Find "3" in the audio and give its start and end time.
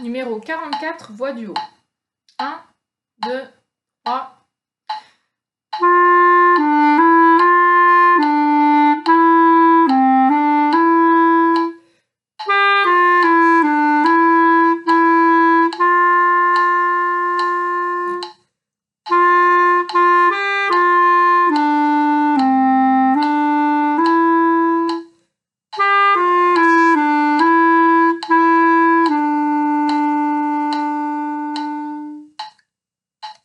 4.04-4.33